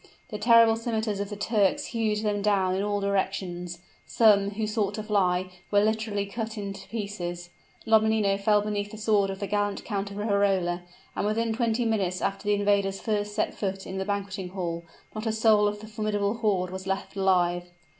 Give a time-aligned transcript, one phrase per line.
[0.31, 4.95] The terrible scimiters of the Turks hewed them down in all directions; some, who sought
[4.95, 7.51] to fly, were literally cut to pieces.
[7.85, 10.81] Lomellino fell beneath the sword of the gallant Count of Riverola;
[11.15, 15.27] and within twenty minutes after the invaders first set foot in the banqueting hall, not
[15.27, 17.69] a soul of the formidable horde was left alive!